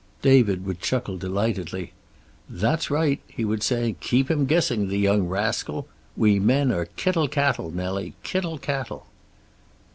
[0.23, 1.91] David would chuckle delightedly.
[2.49, 3.97] "That's right," he would say.
[3.99, 5.87] "Keep him guessing, the young rascal.
[6.17, 9.05] We men are kittle cattle, Nellie, kittle cattle!"